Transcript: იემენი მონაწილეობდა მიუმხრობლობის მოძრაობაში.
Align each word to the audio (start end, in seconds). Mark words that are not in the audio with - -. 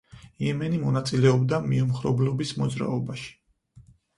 იემენი 0.45 0.79
მონაწილეობდა 0.85 1.59
მიუმხრობლობის 1.67 2.55
მოძრაობაში. 2.63 3.31